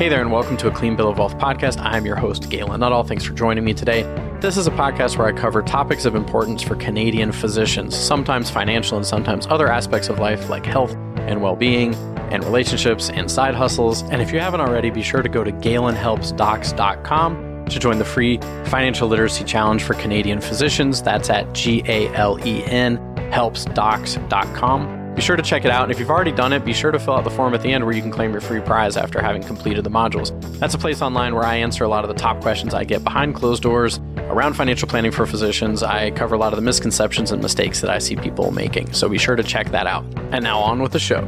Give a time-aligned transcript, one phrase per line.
[0.00, 1.78] Hey there, and welcome to a Clean Bill of Wealth podcast.
[1.78, 3.04] I'm your host, Galen Nuttall.
[3.04, 4.04] Thanks for joining me today.
[4.40, 8.96] This is a podcast where I cover topics of importance for Canadian physicians, sometimes financial
[8.96, 11.94] and sometimes other aspects of life like health and well being
[12.32, 14.00] and relationships and side hustles.
[14.04, 18.38] And if you haven't already, be sure to go to galenhelpsdocs.com to join the free
[18.68, 21.02] financial literacy challenge for Canadian physicians.
[21.02, 22.96] That's at G A L E N
[23.30, 24.99] helpsdocs.com.
[25.14, 25.82] Be sure to check it out.
[25.82, 27.72] And if you've already done it, be sure to fill out the form at the
[27.72, 30.30] end where you can claim your free prize after having completed the modules.
[30.58, 33.04] That's a place online where I answer a lot of the top questions I get
[33.04, 35.82] behind closed doors around financial planning for physicians.
[35.82, 38.92] I cover a lot of the misconceptions and mistakes that I see people making.
[38.92, 40.04] So be sure to check that out.
[40.32, 41.20] And now on with the show.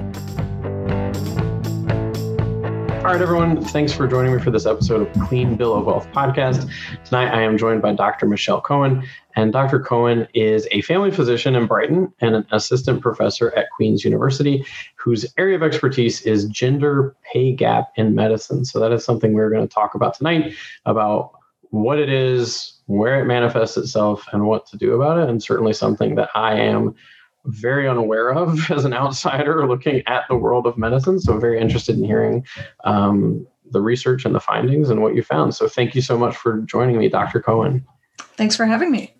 [3.02, 3.64] All right, everyone.
[3.64, 6.70] Thanks for joining me for this episode of Clean Bill of Wealth podcast.
[7.04, 8.26] Tonight, I am joined by Dr.
[8.26, 9.02] Michelle Cohen.
[9.34, 9.80] And Dr.
[9.80, 15.26] Cohen is a family physician in Brighton and an assistant professor at Queen's University, whose
[15.36, 18.64] area of expertise is gender pay gap in medicine.
[18.64, 20.54] So, that is something we're going to talk about tonight
[20.86, 21.32] about
[21.70, 25.28] what it is, where it manifests itself, and what to do about it.
[25.28, 26.94] And certainly something that I am
[27.46, 31.20] very unaware of as an outsider looking at the world of medicine.
[31.20, 32.46] So, very interested in hearing
[32.84, 35.54] um, the research and the findings and what you found.
[35.54, 37.40] So, thank you so much for joining me, Dr.
[37.40, 37.84] Cohen.
[38.36, 39.14] Thanks for having me.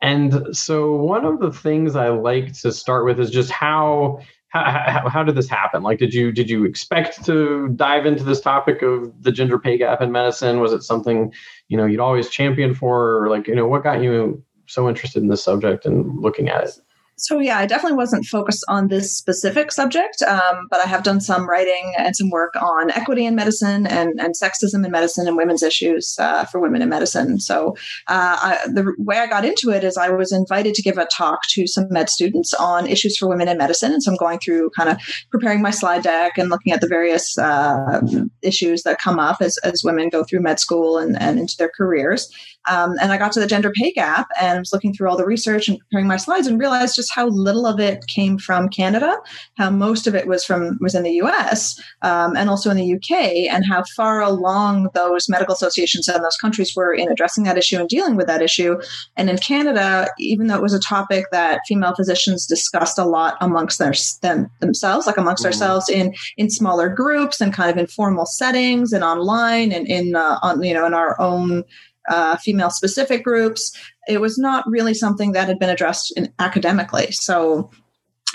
[0.00, 4.20] And so, one of the things I like to start with is just how.
[4.50, 5.82] How, how, did this happen?
[5.82, 9.76] Like, did you did you expect to dive into this topic of the gender pay
[9.76, 10.60] gap in medicine?
[10.60, 11.34] Was it something
[11.68, 15.22] you know you'd always championed for, or like you know what got you so interested
[15.22, 16.78] in this subject and looking at it?
[17.18, 21.22] So yeah, I definitely wasn't focused on this specific subject, um, but I have done
[21.22, 25.34] some writing and some work on equity in medicine and, and sexism in medicine and
[25.34, 27.40] women's issues uh, for women in medicine.
[27.40, 27.70] So
[28.08, 31.06] uh, I, the way I got into it is I was invited to give a
[31.06, 34.38] talk to some med students on issues for women in medicine, and so I'm going
[34.38, 34.98] through kind of
[35.30, 38.02] preparing my slide deck and looking at the various uh,
[38.42, 41.70] issues that come up as, as women go through med school and, and into their
[41.74, 42.30] careers.
[42.68, 45.26] Um, and I got to the gender pay gap and was looking through all the
[45.26, 49.16] research and preparing my slides and realized just how little of it came from Canada,
[49.56, 51.80] how most of it was from was in the U.S.
[52.02, 53.48] Um, and also in the U.K.
[53.48, 57.78] and how far along those medical associations and those countries were in addressing that issue
[57.78, 58.80] and dealing with that issue.
[59.16, 63.36] And in Canada, even though it was a topic that female physicians discussed a lot
[63.40, 65.46] amongst their, them, themselves, like amongst mm.
[65.46, 70.38] ourselves in in smaller groups and kind of informal settings and online and in uh,
[70.42, 71.64] on you know in our own
[72.08, 73.72] uh, female specific groups.
[74.08, 77.10] It was not really something that had been addressed in, academically.
[77.12, 77.70] So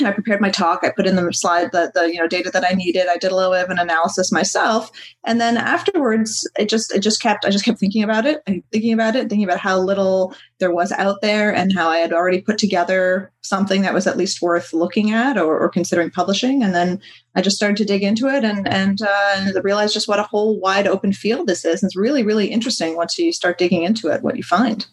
[0.05, 0.79] I prepared my talk.
[0.83, 3.07] I put in the slide the, the you know data that I needed.
[3.09, 4.91] I did a little bit of an analysis myself,
[5.25, 8.93] and then afterwards, it just it just kept I just kept thinking about it, thinking
[8.93, 12.41] about it, thinking about how little there was out there, and how I had already
[12.41, 16.63] put together something that was at least worth looking at or, or considering publishing.
[16.63, 17.01] And then
[17.35, 20.59] I just started to dig into it and and uh, realized just what a whole
[20.59, 21.81] wide open field this is.
[21.83, 24.87] And it's really really interesting once you start digging into it, what you find.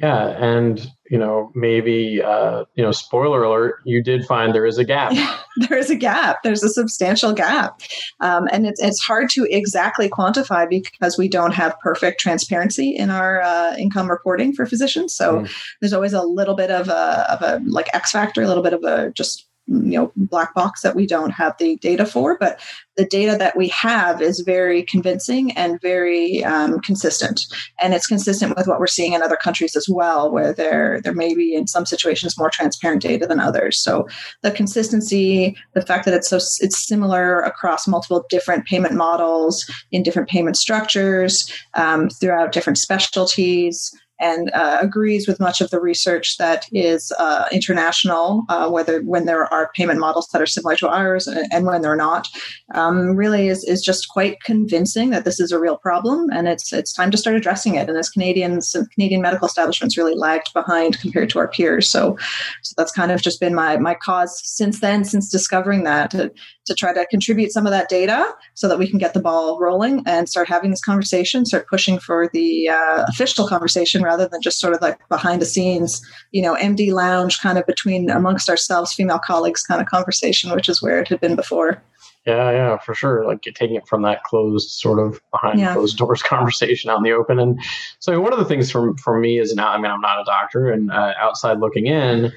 [0.00, 4.78] Yeah, and you know maybe uh, you know spoiler alert, you did find there is
[4.78, 5.12] a gap.
[5.68, 6.42] there is a gap.
[6.44, 7.80] There's a substantial gap,
[8.20, 13.10] um, and it's it's hard to exactly quantify because we don't have perfect transparency in
[13.10, 15.14] our uh, income reporting for physicians.
[15.14, 15.50] So mm.
[15.80, 18.74] there's always a little bit of a of a like X factor, a little bit
[18.74, 22.60] of a just you know black box that we don't have the data for but
[22.98, 27.46] the data that we have is very convincing and very um, consistent.
[27.80, 31.14] And it's consistent with what we're seeing in other countries as well where there there
[31.14, 33.78] may be in some situations more transparent data than others.
[33.78, 34.08] So
[34.42, 40.02] the consistency the fact that it's so it's similar across multiple different payment models in
[40.02, 46.38] different payment structures um, throughout different specialties and uh, agrees with much of the research
[46.38, 50.88] that is uh, international, uh, whether when there are payment models that are similar to
[50.88, 52.28] ours and, when they're not,
[52.74, 56.72] um, really is, is just quite convincing that this is a real problem and it's
[56.72, 57.88] it's time to start addressing it.
[57.88, 61.90] And as Canadians, Canadian medical establishments really lagged behind compared to our peers.
[61.90, 62.16] So,
[62.62, 66.32] so that's kind of just been my my cause since then, since discovering that to,
[66.66, 69.58] to try to contribute some of that data so that we can get the ball
[69.60, 74.40] rolling and start having this conversation, start pushing for the uh, official conversation rather than
[74.40, 76.00] just sort of like behind the scenes,
[76.32, 80.68] you know, MD lounge kind of between amongst ourselves, female colleagues kind of conversation, which
[80.68, 81.82] is where it had been before.
[82.26, 83.26] Yeah, yeah, for sure.
[83.26, 85.74] Like taking it from that closed, sort of behind yeah.
[85.74, 87.38] closed doors conversation out in the open.
[87.38, 87.60] And
[87.98, 90.24] so, one of the things from for me is now, I mean, I'm not a
[90.24, 92.32] doctor, and uh, outside looking in,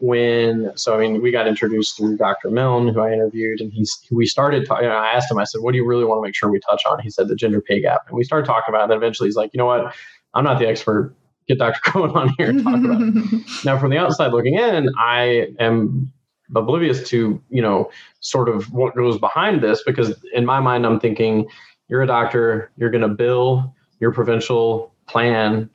[0.00, 2.50] when so I mean, we got introduced through Dr.
[2.50, 4.66] Milne, who I interviewed, and he's we started.
[4.66, 4.88] talking.
[4.88, 6.82] I asked him, I said, "What do you really want to make sure we touch
[6.86, 8.82] on?" He said, "The gender pay gap," and we started talking about it.
[8.84, 9.94] And then eventually, he's like, "You know what?
[10.34, 11.14] I'm not the expert
[11.48, 11.80] get Dr.
[11.84, 13.42] Cohen on here and talk about it.
[13.64, 16.12] now, from the outside looking in, I am
[16.54, 17.90] oblivious to, you know,
[18.20, 21.46] sort of what goes behind this because in my mind, I'm thinking,
[21.88, 25.70] you're a doctor, you're going to bill your provincial plan,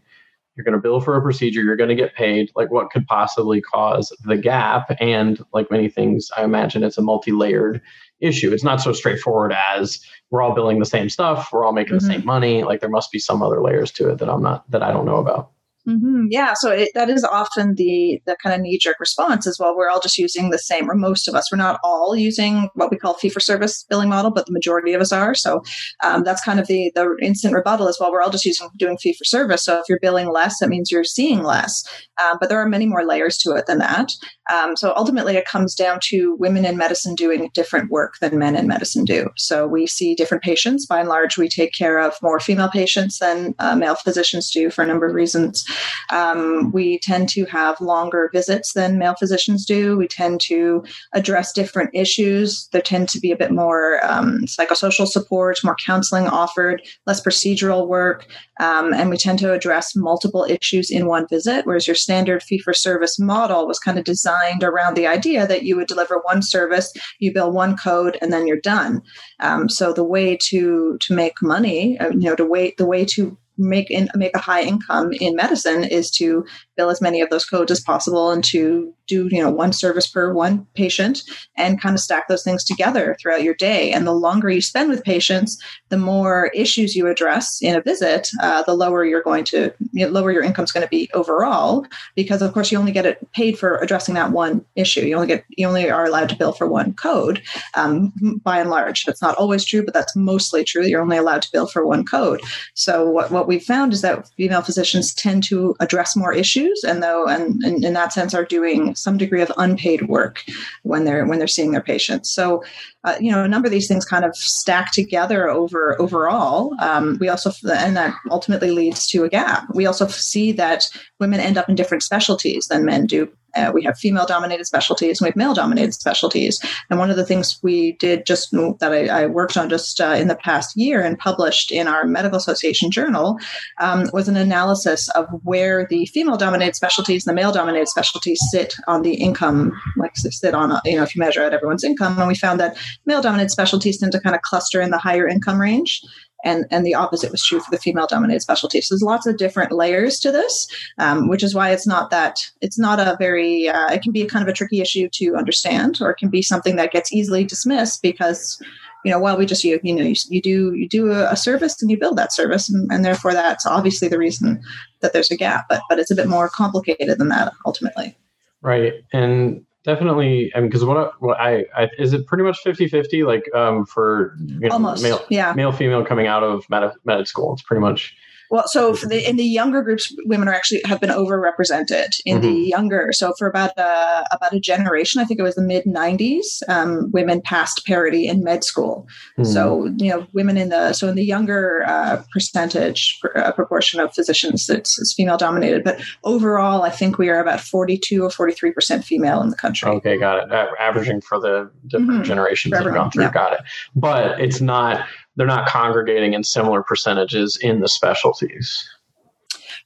[0.56, 2.51] you're going to bill for a procedure, you're going to get paid.
[2.56, 4.95] Like, what could possibly cause the gap?
[5.00, 7.81] And like many things, I imagine it's a multi layered
[8.21, 8.51] issue.
[8.54, 10.00] It's not so straightforward as
[10.30, 12.07] we're all billing the same stuff, we're all making mm-hmm.
[12.07, 12.63] the same money.
[12.63, 15.06] Like, there must be some other layers to it that I'm not, that I don't
[15.06, 15.51] know about.
[15.89, 16.25] Mm-hmm.
[16.30, 19.75] Yeah, so it, that is often the the kind of knee jerk response as well.
[19.75, 21.51] We're all just using the same, or most of us.
[21.51, 24.94] We're not all using what we call fee for service billing model, but the majority
[24.94, 25.33] of us are.
[25.33, 25.63] So
[26.03, 28.12] um, that's kind of the the instant rebuttal as well.
[28.12, 29.63] We're all just using doing fee for service.
[29.63, 31.83] So if you're billing less, that means you're seeing less.
[32.21, 34.12] Um, but there are many more layers to it than that.
[34.51, 38.56] Um, so ultimately, it comes down to women in medicine doing different work than men
[38.56, 39.30] in medicine do.
[39.38, 40.85] So we see different patients.
[40.85, 44.69] By and large, we take care of more female patients than uh, male physicians do
[44.69, 45.65] for a number of reasons.
[46.12, 49.98] Um, we tend to have longer visits than male physicians do.
[49.98, 50.84] We tend to
[51.14, 52.68] address different issues.
[52.72, 57.88] There tend to be a bit more um, psychosocial support, more counseling offered, less procedural
[57.88, 58.26] work,
[58.60, 61.66] um, and we tend to address multiple issues in one visit.
[61.66, 65.64] Whereas your standard fee for service model was kind of designed around the idea that
[65.64, 69.02] you would deliver one service, you bill one code, and then you're done.
[69.40, 73.06] Um, so the way to to make money, uh, you know, to wait the way
[73.06, 76.45] to make in, make a high income in medicine is to
[76.77, 80.07] bill as many of those codes as possible and to do you know one service
[80.07, 81.23] per one patient
[81.57, 83.91] and kind of stack those things together throughout your day.
[83.91, 88.29] And the longer you spend with patients the more issues you address in a visit
[88.41, 91.09] uh, the lower you're going to you know, lower your income is going to be
[91.13, 91.85] overall
[92.15, 95.01] because of course you only get it paid for addressing that one issue.
[95.01, 97.41] You only get you only are allowed to bill for one code
[97.75, 98.13] um,
[98.44, 99.03] by and large.
[99.03, 100.85] That's not always true but that's mostly true.
[100.85, 102.41] You're only allowed to bill for one code.
[102.75, 107.01] So what, what we've found is that female physicians tend to address more issues and
[107.01, 110.44] though and, and in that sense are doing some degree of unpaid work
[110.84, 112.31] when they're when they're seeing their patients.
[112.31, 112.63] So,
[113.06, 116.75] uh, you know, a number of these things kind of stack together over overall.
[116.80, 119.66] Um, we also and that ultimately leads to a gap.
[119.74, 120.88] We also see that
[121.19, 125.19] women end up in different specialties than men do uh, we have female dominated specialties
[125.19, 126.59] and we have male dominated specialties.
[126.89, 130.15] And one of the things we did just that I, I worked on just uh,
[130.17, 133.38] in the past year and published in our Medical Association journal
[133.79, 138.39] um, was an analysis of where the female dominated specialties and the male dominated specialties
[138.51, 141.83] sit on the income, like they sit on, you know, if you measure out everyone's
[141.83, 142.17] income.
[142.17, 145.27] And we found that male dominated specialties tend to kind of cluster in the higher
[145.27, 146.01] income range
[146.44, 148.81] and and the opposite was true for the female dominated specialty.
[148.81, 152.39] So there's lots of different layers to this um, which is why it's not that
[152.62, 155.36] it's not a very uh, it can be a kind of a tricky issue to
[155.36, 158.62] understand or it can be something that gets easily dismissed because
[159.06, 161.36] you know well we just you, you know you, you do you do a, a,
[161.36, 164.62] service and you build that service and, and therefore that's obviously the reason
[165.01, 168.15] that there's a gap but but it's a bit more complicated than that ultimately.
[168.62, 168.94] Right.
[169.13, 173.24] And definitely i mean because what, what I, I, is it pretty much 50 50
[173.24, 175.53] like um for you know, almost male yeah.
[175.53, 177.53] male female coming out of med, med school?
[177.53, 178.15] It's pretty much
[178.50, 182.48] well, so the, in the younger groups, women are actually have been overrepresented in mm-hmm.
[182.48, 183.12] the younger.
[183.13, 187.12] So for about a, about a generation, I think it was the mid '90s, um,
[187.12, 189.07] women passed parity in med school.
[189.38, 189.44] Mm-hmm.
[189.51, 194.13] So you know, women in the so in the younger uh, percentage uh, proportion of
[194.13, 195.84] physicians, it's, it's, female dominated.
[195.84, 199.90] But overall, I think we are about 42 or 43 percent female in the country.
[199.90, 200.52] Okay, got it.
[200.52, 202.24] Uh, averaging for the different mm-hmm.
[202.24, 203.31] generations that have gone through, yeah.
[203.31, 203.60] got it.
[203.95, 205.06] But it's not
[205.40, 208.86] they're not congregating in similar percentages in the specialties.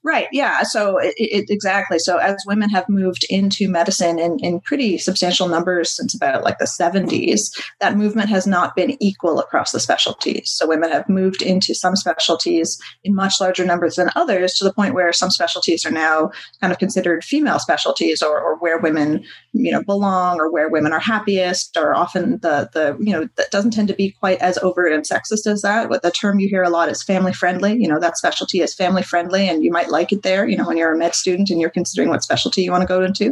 [0.04, 0.28] Right.
[0.32, 0.64] Yeah.
[0.64, 2.00] So it, it, exactly.
[2.00, 6.58] So as women have moved into medicine in, in pretty substantial numbers since about like
[6.58, 10.50] the 70s, that movement has not been equal across the specialties.
[10.50, 14.74] So women have moved into some specialties in much larger numbers than others to the
[14.74, 19.24] point where some specialties are now kind of considered female specialties or, or where women,
[19.54, 23.52] you know, belong or where women are happiest or often the, the, you know, that
[23.52, 25.90] doesn't tend to be quite as overt and sexist as that.
[25.90, 27.74] What the term you hear a lot is family friendly.
[27.74, 30.48] You know, that specialty is family friendly and you might like it there.
[30.48, 32.88] You know, when you're a med student and you're considering what specialty you want to
[32.88, 33.26] go into,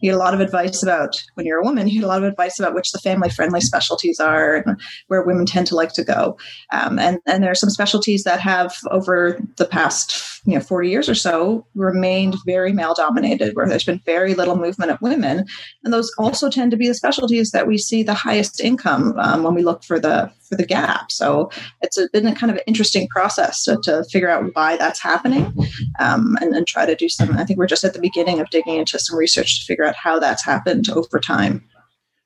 [0.00, 1.88] you get a lot of advice about when you're a woman.
[1.88, 5.22] You get a lot of advice about which the family friendly specialties are and where
[5.22, 6.38] women tend to like to go.
[6.72, 10.88] Um, and and there are some specialties that have over the past you know 40
[10.88, 15.46] years or so remained very male dominated, where there's been very little movement of women,
[15.82, 19.42] and those also tend to be the specialties that we see the highest income um,
[19.42, 21.10] when we look for the for the gap.
[21.10, 21.50] So
[21.82, 25.52] it's a, been a kind of interesting process to, to figure out why that's happening
[25.98, 27.36] um, and, and try to do some.
[27.36, 29.96] I think we're just at the beginning of digging into some research to figure out
[29.96, 31.64] how that's happened over time.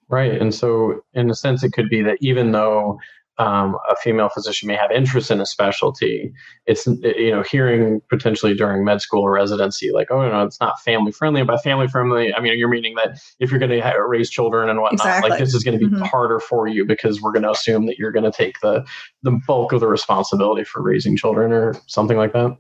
[0.09, 0.41] Right.
[0.41, 2.99] And so, in a sense, it could be that even though
[3.39, 6.33] um, a female physician may have interest in a specialty,
[6.67, 10.81] it's you know hearing potentially during med school or residency like oh no it's not
[10.81, 11.43] family friendly.
[11.45, 14.81] By family friendly, I mean you're meaning that if you're going to raise children and
[14.81, 15.31] whatnot, exactly.
[15.31, 16.05] like this is going to be mm-hmm.
[16.05, 18.85] harder for you because we're going to assume that you're going to take the
[19.23, 22.57] the bulk of the responsibility for raising children or something like that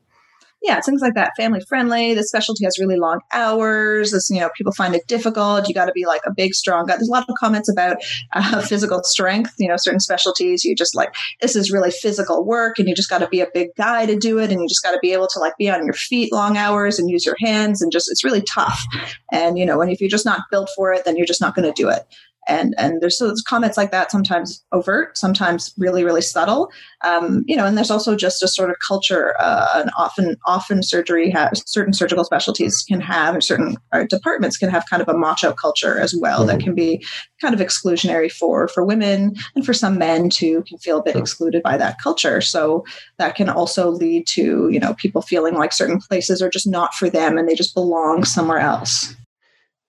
[0.61, 1.33] yeah, things like that.
[1.37, 2.15] Family friendly.
[2.15, 4.11] The specialty has really long hours.
[4.11, 5.69] This, you know, people find it difficult.
[5.69, 6.97] You got to be like a big, strong guy.
[6.97, 7.99] There's a lot of comments about
[8.33, 9.55] uh, physical strength.
[9.59, 13.09] You know, certain specialties, you just like this is really physical work, and you just
[13.09, 15.13] got to be a big guy to do it, and you just got to be
[15.13, 18.11] able to like be on your feet long hours and use your hands, and just
[18.11, 18.83] it's really tough.
[19.31, 21.55] And you know, and if you're just not built for it, then you're just not
[21.55, 22.03] going to do it
[22.49, 26.71] and and there's, so there's comments like that sometimes overt sometimes really really subtle.
[27.05, 30.83] Um, you know and there's also just a sort of culture uh, and often often
[30.83, 35.09] surgery has certain surgical specialties can have or certain or departments can have kind of
[35.09, 36.49] a macho culture as well mm-hmm.
[36.49, 37.05] that can be
[37.41, 41.17] kind of exclusionary for for women and for some men too can feel a bit
[41.17, 42.41] excluded by that culture.
[42.41, 42.85] So
[43.19, 46.95] that can also lead to you know people feeling like certain places are just not
[46.95, 49.15] for them and they just belong somewhere else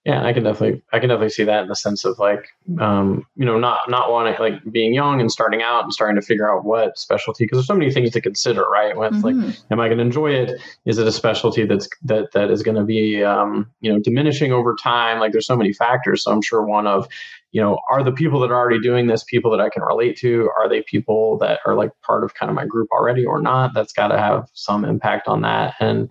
[0.06, 2.48] yeah, I can definitely, I can definitely see that in the sense of like,
[2.80, 6.26] um, you know, not not wanting like being young and starting out and starting to
[6.26, 8.96] figure out what specialty because there's so many things to consider, right?
[8.96, 9.22] Mm-hmm.
[9.22, 10.62] like, am I going to enjoy it?
[10.86, 14.54] Is it a specialty that's that that is going to be, um, you know, diminishing
[14.54, 15.20] over time?
[15.20, 16.24] Like, there's so many factors.
[16.24, 17.06] So I'm sure one of,
[17.52, 20.18] you know, are the people that are already doing this people that I can relate
[20.20, 20.50] to?
[20.58, 23.74] Are they people that are like part of kind of my group already or not?
[23.74, 26.10] That's got to have some impact on that and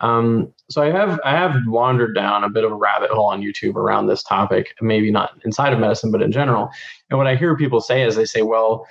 [0.00, 3.42] um, so I have I have wandered down a bit of a rabbit hole on
[3.42, 6.70] YouTube around this topic, maybe not inside of medicine, but in general.
[7.10, 8.86] And what I hear people say is they say, well,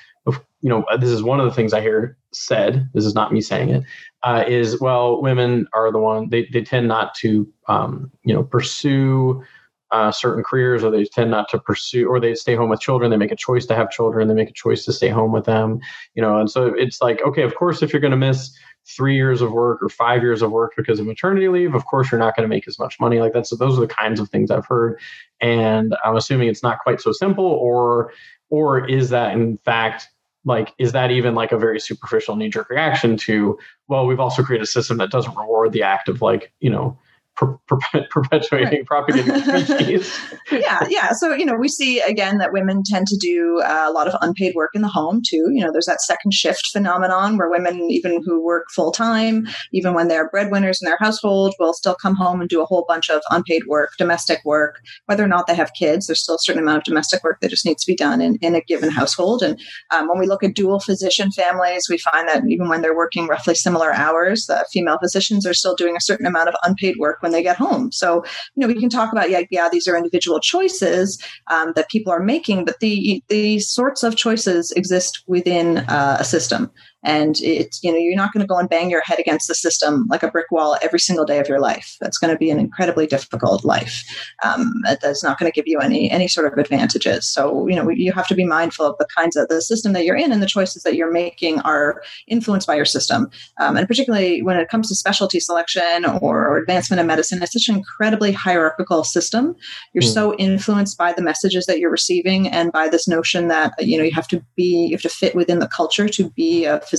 [0.61, 2.89] you know, this is one of the things I hear said.
[2.93, 3.83] This is not me saying it.
[4.23, 8.43] Uh, is well, women are the one they they tend not to um, you know
[8.43, 9.43] pursue
[9.91, 13.09] uh, certain careers or they tend not to pursue or they stay home with children
[13.09, 15.45] they make a choice to have children they make a choice to stay home with
[15.45, 15.79] them
[16.13, 19.15] you know and so it's like okay of course if you're going to miss three
[19.15, 22.19] years of work or five years of work because of maternity leave, of course you're
[22.19, 23.45] not going to make as much money like that.
[23.45, 24.99] So those are the kinds of things I've heard.
[25.41, 28.13] And I'm assuming it's not quite so simple, or
[28.49, 30.07] or is that in fact
[30.45, 34.63] like is that even like a very superficial knee-jerk reaction to well we've also created
[34.63, 36.97] a system that doesn't reward the act of like you know
[37.37, 38.85] per- per- perpetuating, right.
[38.85, 40.19] propagating species.
[40.51, 41.11] yeah, yeah.
[41.11, 44.15] So you know, we see again that women tend to do uh, a lot of
[44.21, 45.49] unpaid work in the home too.
[45.51, 49.93] You know, there's that second shift phenomenon where women, even who work full time, even
[49.93, 53.09] when they're breadwinners in their household, will still come home and do a whole bunch
[53.09, 56.07] of unpaid work, domestic work, whether or not they have kids.
[56.07, 58.35] There's still a certain amount of domestic work that just needs to be done in,
[58.41, 59.43] in a given household.
[59.43, 59.59] And
[59.91, 63.27] um, when we look at dual physician families, we find that even when they're working
[63.27, 67.21] roughly similar hours, uh, female physicians are still doing a certain amount of unpaid work
[67.27, 67.91] when they get home.
[67.91, 68.23] So,
[68.55, 72.11] you know, we can talk about, yeah, yeah, these are individual choices um, that people
[72.11, 76.71] are making, but the, these sorts of choices exist within uh, a system
[77.07, 79.55] and it's you know you're not going to go and bang your head against the
[79.55, 82.51] system like a brick wall every single day of your life that's going to be
[82.51, 84.03] an incredibly difficult life
[84.43, 87.89] um, that's not going to give you any any sort of advantages so you know
[87.89, 90.43] you have to be mindful of the kinds of the system that you're in and
[90.43, 94.67] the choices that you're making are influenced by your system um, and particularly when it
[94.67, 99.55] comes to specialty selection or, advancement in medicine it's such an incredibly hierarchical system
[99.93, 100.13] you're mm.
[100.13, 104.03] so influenced by the messages that you're receiving and by this notion that you know
[104.03, 106.96] you have to be you have to fit within the culture to be a physician.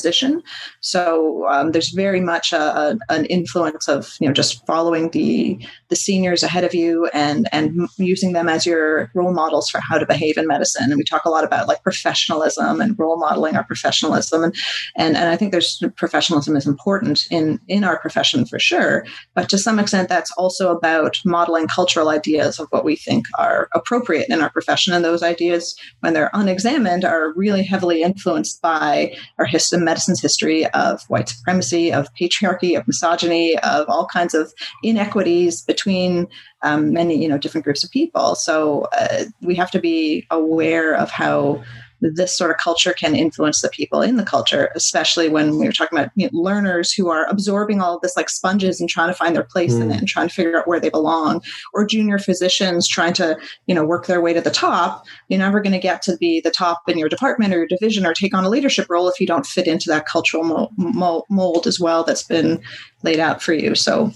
[0.81, 5.59] So um, there's very much a, a, an influence of you know just following the
[5.89, 9.99] the seniors ahead of you and and using them as your role models for how
[9.99, 10.91] to behave in medicine.
[10.91, 14.55] And we talk a lot about like professionalism and role modeling our professionalism, and
[14.97, 19.05] and and I think there's professionalism is important in in our profession for sure.
[19.35, 23.69] But to some extent, that's also about modeling cultural ideas of what we think are
[23.75, 29.15] appropriate in our profession, and those ideas, when they're unexamined, are really heavily influenced by
[29.39, 34.53] our history medicine's history of white supremacy, of patriarchy, of misogyny, of all kinds of
[34.83, 36.29] inequities between
[36.63, 38.35] um, many, you know, different groups of people.
[38.35, 41.63] So uh, we have to be aware of how
[42.01, 45.73] this sort of culture can influence the people in the culture, especially when we were
[45.73, 49.09] talking about you know, learners who are absorbing all of this like sponges and trying
[49.09, 49.83] to find their place mm.
[49.83, 49.99] in it hmm.
[50.01, 51.43] and trying to figure out where they belong,
[51.75, 55.05] or junior physicians trying to, you know, work their way to the top.
[55.29, 58.07] You're never going to get to be the top in your department or your division
[58.07, 61.67] or take on a leadership role if you don't fit into that cultural mold, mold
[61.67, 62.61] as well that's been
[63.03, 63.75] laid out for you.
[63.75, 64.13] So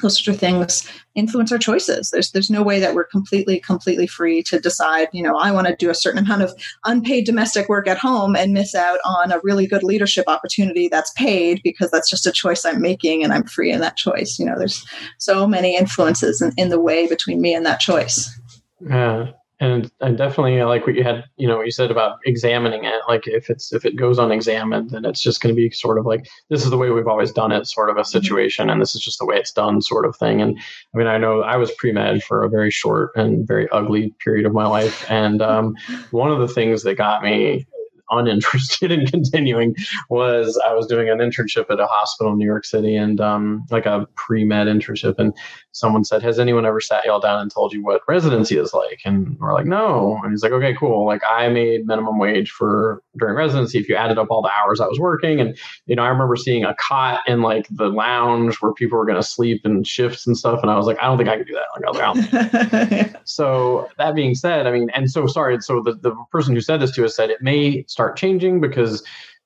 [0.00, 2.10] those sort of things influence our choices.
[2.10, 5.08] There's there's no way that we're completely completely free to decide.
[5.12, 6.52] You know, I want to do a certain amount of
[6.84, 11.12] unpaid domestic work at home and miss out on a really good leadership opportunity that's
[11.12, 14.38] paid because that's just a choice I'm making and I'm free in that choice.
[14.38, 14.86] You know, there's
[15.18, 18.38] so many influences in, in the way between me and that choice.
[18.80, 19.32] Yeah.
[19.60, 23.00] And and definitely like what you had you know what you said about examining it.
[23.08, 26.06] Like if it's if it goes unexamined then it's just going to be sort of
[26.06, 28.08] like this is the way we've always done it sort of a mm-hmm.
[28.08, 30.40] situation and this is just the way it's done sort of thing.
[30.40, 30.58] And
[30.94, 34.46] i mean i know i was pre-med for a very short and very ugly period
[34.46, 35.08] of my life.
[35.10, 35.74] And um,
[36.10, 37.66] one of the things that got me
[38.10, 39.74] uninterested in continuing
[40.08, 43.64] was I was doing an internship at a hospital in New York City and um,
[43.70, 45.16] like a pre med internship.
[45.18, 45.34] And
[45.72, 49.00] someone said, Has anyone ever sat y'all down and told you what residency is like?
[49.04, 50.18] And we're like, No.
[50.22, 51.06] And he's like, Okay, cool.
[51.06, 54.80] Like I made minimum wage for during residency if you added up all the hours
[54.80, 55.40] I was working.
[55.40, 59.06] And, you know, I remember seeing a cot in like the lounge where people were
[59.06, 60.60] going to sleep in shifts and stuff.
[60.62, 61.66] And I was like, I don't think I can do that.
[61.74, 65.60] Like, I was like, so that being said, I mean, and so sorry.
[65.60, 69.02] So the, the person who said this to us said it may start changing because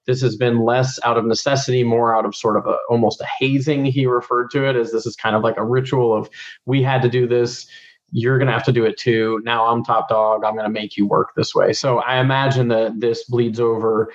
[0.06, 3.26] this has been less out of necessity, more out of sort of a almost a
[3.38, 3.86] hazing.
[3.86, 6.28] He referred to it as this is kind of like a ritual of
[6.66, 7.66] we had to do this.
[8.10, 9.40] You're going to have to do it too.
[9.42, 10.44] Now I'm top dog.
[10.44, 11.72] I'm going to make you work this way.
[11.72, 14.12] So I imagine that this bleeds over,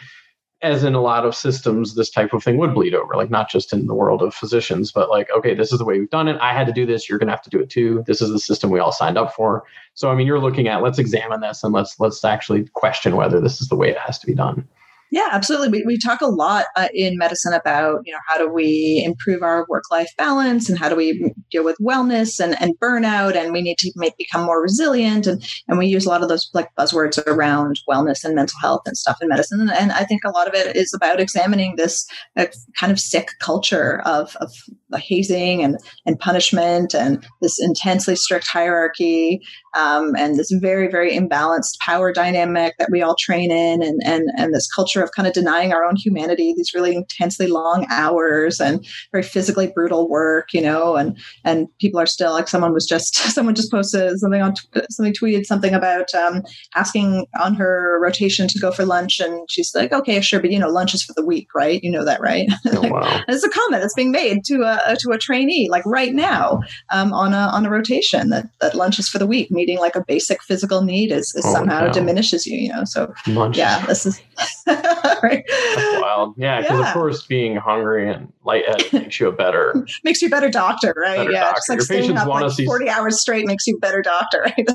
[0.61, 3.49] as in a lot of systems, this type of thing would bleed over, like not
[3.49, 6.27] just in the world of physicians, but like, okay, this is the way we've done
[6.27, 6.37] it.
[6.41, 7.07] I had to do this.
[7.07, 8.03] You're going to have to do it too.
[8.07, 9.65] This is the system we all signed up for.
[9.93, 13.39] So I mean, you're looking at let's examine this and let's let's actually question whether
[13.39, 14.67] this is the way it has to be done.
[15.09, 15.69] Yeah, absolutely.
[15.69, 19.41] We, we talk a lot uh, in medicine about, you know, how do we improve
[19.41, 23.53] our work life balance and how do we deal with wellness and, and burnout and
[23.53, 25.25] we need to make become more resilient.
[25.25, 28.81] And, and we use a lot of those like buzzwords around wellness and mental health
[28.85, 29.61] and stuff in medicine.
[29.61, 32.47] And, and I think a lot of it is about examining this uh,
[32.77, 34.51] kind of sick culture of, of
[34.95, 39.41] hazing and, and punishment and this intensely strict hierarchy
[39.75, 44.29] um, and this very, very imbalanced power dynamic that we all train in and, and,
[44.37, 48.59] and this culture of kind of denying our own humanity, these really intensely long hours
[48.59, 52.85] and very physically brutal work, you know, and, and people are still like someone was
[52.85, 54.55] just, someone just posted something on,
[54.89, 56.41] something tweeted something about um,
[56.75, 59.19] asking on her rotation to go for lunch.
[59.19, 60.39] And she's like, okay, sure.
[60.39, 61.83] But you know, lunch is for the weak, right?
[61.83, 62.49] You know that, right?
[62.77, 63.21] Oh, wow.
[63.27, 67.13] it's a comment that's being made to a, to a trainee, like right now um,
[67.13, 70.03] on a, on a rotation that, that lunch is for the weak, meeting like a
[70.05, 72.83] basic physical need is, is oh, somehow diminishes you, you know?
[72.85, 73.57] So lunch.
[73.57, 74.21] yeah, this is
[74.67, 75.43] right.
[75.47, 76.35] That's wild.
[76.37, 76.87] Yeah, because yeah.
[76.87, 80.93] of course, being hungry and lightheaded makes you a better makes you a better doctor,
[80.97, 81.17] right?
[81.17, 81.55] Better yeah, doctor.
[81.55, 84.67] just like Your staying up like forty hours straight makes you a better doctor, right?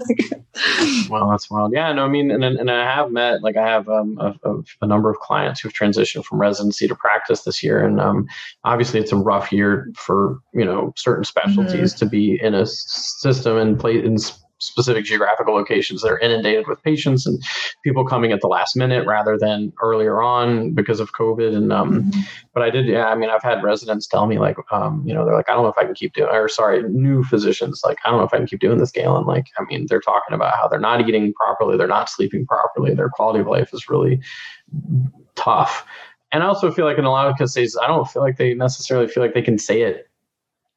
[1.11, 1.73] well, that's wild.
[1.73, 4.87] Yeah, no, I mean, and and I have met like I have um, a, a,
[4.87, 8.27] number of clients who've transitioned from residency to practice this year, and um,
[8.65, 12.05] obviously it's a rough year for you know certain specialties mm-hmm.
[12.05, 14.17] to be in a system and play in
[14.63, 17.43] specific geographical locations that are inundated with patients and
[17.83, 21.55] people coming at the last minute rather than earlier on because of COVID.
[21.55, 22.21] And um, mm-hmm.
[22.55, 23.07] but I did, yeah.
[23.07, 25.65] I mean, I've had residents tell me like, um, you know, they're like, I don't
[25.65, 28.33] know if I can keep doing, or sorry, new physicians like, I don't know if
[28.33, 29.27] I can keep doing this, Galen.
[29.27, 32.95] Like, I mean, they're talking about how they're not eating properly, they're not sleeping properly,
[32.95, 34.21] their quality of life is really
[35.35, 35.85] tough.
[36.33, 38.55] And I also feel like in a lot of cases, I don't feel like they
[38.55, 40.09] necessarily feel like they can say it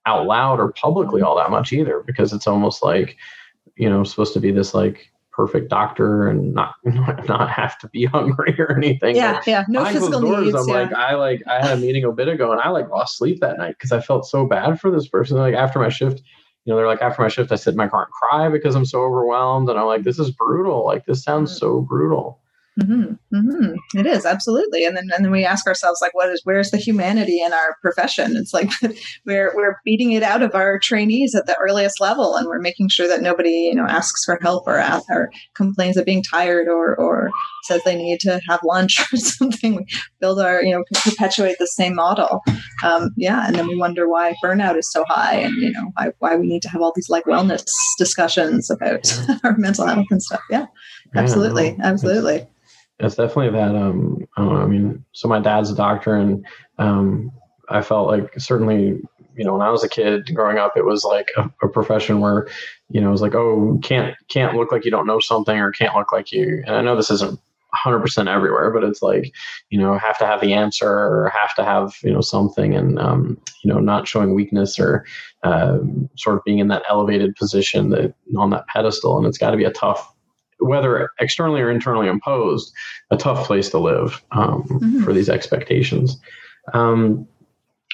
[0.06, 3.18] out loud or publicly all that much either, because it's almost like
[3.76, 8.06] you know supposed to be this like perfect doctor and not not have to be
[8.18, 9.16] hungry or anything.
[9.16, 10.56] Yeah, yeah, no physical doors, needs.
[10.56, 10.74] I'm yeah.
[10.74, 13.40] like, I like, I had a meeting a bit ago, and I like lost sleep
[13.42, 15.38] that night because I felt so bad for this person.
[15.38, 16.22] Like after my shift,
[16.64, 18.76] you know, they're like, after my shift, I sit in my car and cry because
[18.76, 20.86] I'm so overwhelmed, and I'm like, this is brutal.
[20.86, 21.60] Like this sounds mm.
[21.60, 22.40] so brutal.
[22.82, 23.14] Mm-hmm.
[23.34, 24.00] Mm-hmm.
[24.00, 26.78] It is absolutely, and then and then we ask ourselves like, what is where's the
[26.78, 28.36] humanity in our profession?
[28.36, 28.70] It's like
[29.26, 32.90] we're we're beating it out of our trainees at the earliest level, and we're making
[32.90, 36.68] sure that nobody you know asks for help or asks, or complains of being tired
[36.68, 37.32] or or
[37.64, 39.76] says they need to have lunch or something.
[39.76, 39.86] We
[40.20, 42.42] build our you know perpetuate the same model,
[42.84, 46.12] um, yeah, and then we wonder why burnout is so high, and you know why
[46.20, 47.64] why we need to have all these like wellness
[47.98, 50.42] discussions about our mental health and stuff.
[50.50, 50.66] Yeah,
[51.16, 52.50] absolutely, absolutely
[53.00, 56.46] it's definitely that um I know, I mean, so my dad's a doctor and
[56.78, 57.32] um
[57.70, 59.02] I felt like certainly,
[59.36, 62.20] you know, when I was a kid growing up, it was like a, a profession
[62.20, 62.48] where,
[62.90, 65.72] you know, it was like, oh, can't can't look like you don't know something or
[65.72, 67.40] can't look like you and I know this isn't
[67.86, 69.34] 100% everywhere but it's like
[69.70, 72.98] you know have to have the answer or have to have you know something and
[73.00, 75.06] um, you know not showing weakness or
[75.44, 75.80] uh,
[76.18, 79.58] sort of being in that elevated position that on that pedestal and it's got to
[79.58, 80.15] be a tough
[80.60, 82.74] whether externally or internally imposed,
[83.12, 85.04] a tough place to live um, mm-hmm.
[85.04, 86.20] for these expectations.
[86.74, 87.28] Um,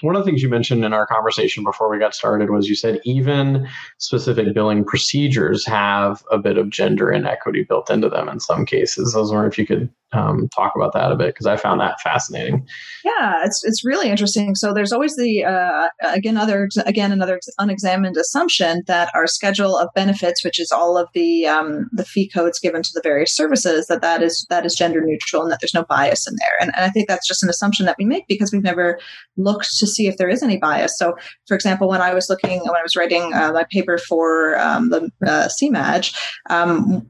[0.02, 2.76] one of the things you mentioned in our conversation before we got started was you
[2.76, 3.68] said even
[4.00, 9.16] specific billing procedures have a bit of gender inequity built into them in some cases.
[9.16, 11.80] I was wondering if you could um, talk about that a bit because I found
[11.82, 12.66] that fascinating.
[13.04, 14.56] Yeah, it's it's really interesting.
[14.56, 19.90] So there's always the uh, again other again another unexamined assumption that our schedule of
[19.96, 23.88] benefits, which is all of the um, the fee codes given to the various services,
[23.88, 26.58] that that is that is gender neutral and that there's no bias in there.
[26.60, 29.00] And, and I think that's just an assumption that we make because we've never
[29.38, 30.98] looked to see if there is any bias.
[30.98, 31.16] So,
[31.48, 34.90] for example, when I was looking when I was writing uh, my paper for um,
[34.90, 36.16] the uh, CMAJ,
[36.50, 37.10] um,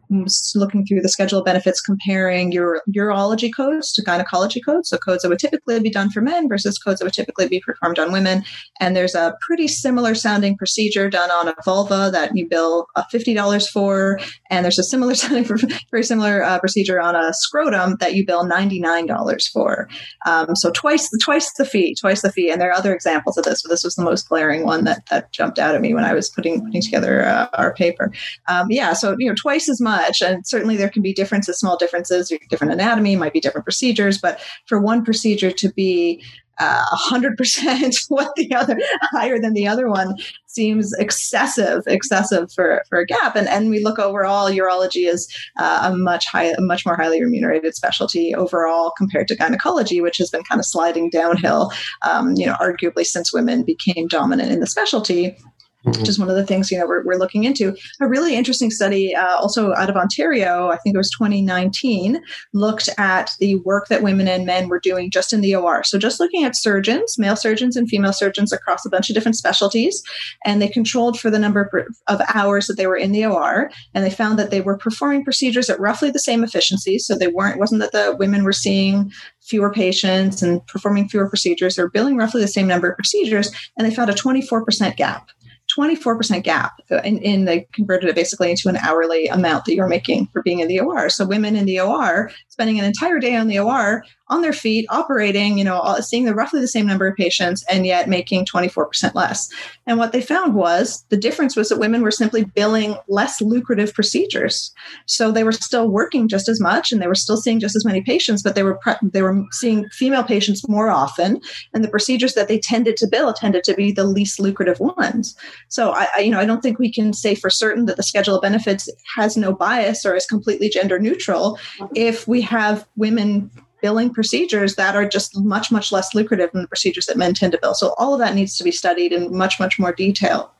[0.55, 5.23] looking through the schedule of benefits, comparing your urology codes to gynecology codes, so codes
[5.23, 8.11] that would typically be done for men versus codes that would typically be performed on
[8.11, 8.43] women.
[8.79, 13.03] And there's a pretty similar sounding procedure done on a vulva that you bill uh,
[13.13, 14.19] $50 for.
[14.49, 15.45] And there's a similar sounding,
[15.91, 19.87] very similar uh, procedure on a scrotum that you bill $99 for.
[20.25, 22.51] Um, so twice the, twice the fee, twice the fee.
[22.51, 25.05] And there are other examples of this, but this was the most glaring one that,
[25.07, 28.11] that jumped out at me when I was putting, putting together uh, our paper.
[28.47, 28.93] Um, yeah.
[28.93, 30.21] So, you know, twice as much.
[30.21, 34.39] And certainly there can be differences, small differences, different anatomy, might be different procedures, but
[34.65, 36.23] for one procedure to be
[36.61, 38.77] uh, 100% what the other
[39.11, 40.15] higher than the other one
[40.45, 45.89] seems excessive excessive for, for a gap and and we look overall urology is uh,
[45.91, 50.29] a much high a much more highly remunerated specialty overall compared to gynecology which has
[50.29, 51.71] been kind of sliding downhill
[52.03, 55.37] um, you know arguably since women became dominant in the specialty.
[55.83, 57.75] Which is one of the things you know we're, we're looking into.
[57.99, 62.21] A really interesting study uh, also out of ontario i think it was 2019
[62.53, 65.97] looked at the work that women and men were doing just in the or so
[65.97, 70.03] just looking at surgeons male surgeons and female surgeons across a bunch of different specialties
[70.45, 74.05] and they controlled for the number of hours that they were in the or and
[74.05, 76.97] they found that they were performing procedures at roughly the same efficiency.
[76.99, 81.75] So they weren't wasn't that the women were seeing fewer patients and performing fewer procedures
[81.75, 85.29] they're billing roughly the same number of procedures and they found a 24% gap
[85.77, 90.27] 24% gap in, in they converted it basically into an hourly amount that you're making
[90.27, 91.09] for being in the OR.
[91.09, 94.85] So women in the OR spending an entire day on the OR on their feet,
[94.89, 99.13] operating, you know, seeing the roughly the same number of patients and yet making 24%
[99.13, 99.49] less.
[99.85, 103.93] And what they found was the difference was that women were simply billing less lucrative
[103.93, 104.71] procedures.
[105.05, 107.83] So they were still working just as much and they were still seeing just as
[107.83, 111.41] many patients, but they were pre- they were seeing female patients more often
[111.73, 115.35] and the procedures that they tended to bill tended to be the least lucrative ones.
[115.71, 118.03] So I, I you know, I don't think we can say for certain that the
[118.03, 121.57] schedule of benefits has no bias or is completely gender neutral
[121.95, 123.49] if we have women
[123.81, 127.53] billing procedures that are just much much less lucrative than the procedures that men tend
[127.53, 127.73] to bill.
[127.73, 130.51] So all of that needs to be studied in much much more detail.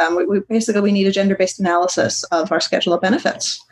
[0.00, 3.62] Um, we, we, basically we need a gender-based analysis of our schedule of benefits.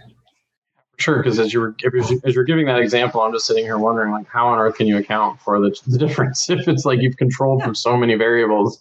[0.99, 1.75] Sure because as you're
[2.23, 4.87] as you're giving that example i'm just sitting here wondering like how on earth can
[4.87, 6.51] you account for the, the difference?
[6.51, 7.65] If it's like you've controlled yeah.
[7.65, 8.79] from so many variables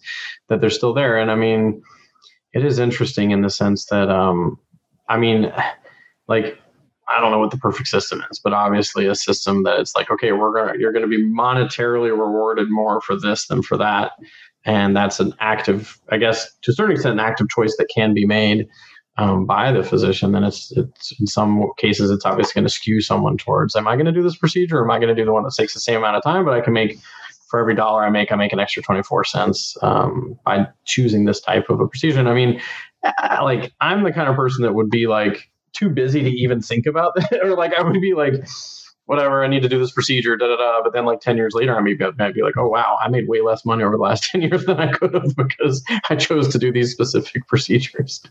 [0.48, 1.18] that they're still there.
[1.18, 1.82] And i mean
[2.52, 4.58] it is interesting in the sense that um
[5.08, 5.52] i mean
[6.28, 6.58] like
[7.08, 10.10] I don't know what the perfect system is, but obviously a system that it's like,
[10.10, 14.12] okay, we're gonna you're gonna be monetarily rewarded more for this than for that.
[14.64, 18.14] And that's an active, I guess, to a certain extent, an active choice that can
[18.14, 18.68] be made
[19.18, 20.32] um, by the physician.
[20.32, 23.96] Then it's, it's in some cases, it's obviously going to skew someone towards, am I
[23.96, 25.74] going to do this procedure or am I going to do the one that takes
[25.74, 26.98] the same amount of time, but I can make
[27.52, 31.38] for every dollar I make, I make an extra 24 cents um, by choosing this
[31.38, 32.26] type of a procedure.
[32.26, 32.60] I mean,
[33.42, 36.86] like I'm the kind of person that would be like, too busy to even think
[36.86, 37.40] about that.
[37.42, 38.34] or like I would be like,
[39.06, 40.82] whatever, I need to do this procedure, da da da.
[40.82, 43.08] But then like 10 years later, I may be, might be like, oh wow, I
[43.08, 46.16] made way less money over the last 10 years than I could have because I
[46.16, 48.22] chose to do these specific procedures.